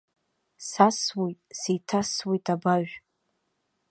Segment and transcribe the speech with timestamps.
[0.69, 2.95] Сасуеит, сеиҭасуеит абажә.